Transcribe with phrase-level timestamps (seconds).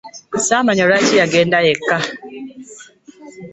[0.47, 1.97] Samanya lwaki yagenda yekka.